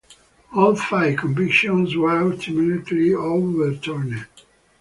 All 0.55 0.75
five 0.75 1.19
convictions 1.19 1.95
were 1.95 2.23
ultimately 2.23 3.13
overturned. 3.13 4.25